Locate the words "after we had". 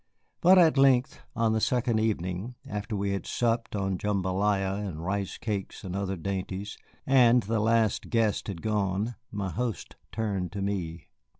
2.67-3.27